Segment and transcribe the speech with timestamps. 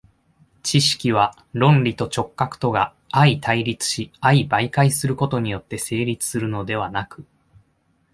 [0.63, 7.23] 知識は論理と直覚とが相対立し相媒介することによって成立するのではなく、